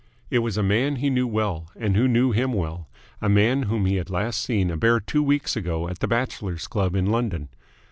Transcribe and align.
It 0.31 0.39
was 0.39 0.57
a 0.57 0.63
man 0.63 0.95
he 0.95 1.11
knew 1.11 1.27
well 1.27 1.69
and 1.75 1.95
who 1.95 2.07
knew 2.07 2.31
him 2.31 2.53
well 2.53 2.89
a 3.21 3.29
man 3.29 3.61
whom 3.69 3.85
he 3.85 3.97
had 3.97 4.09
last 4.09 4.41
seen 4.41 4.71
a 4.71 4.75
bare 4.75 4.99
two 4.99 5.21
weeks 5.21 5.55
ago 5.55 5.87
at 5.87 5.99
the 5.99 6.07
Bachelors' 6.07 6.65
Club 6.65 6.95
in 6.95 7.05
London. 7.05 7.49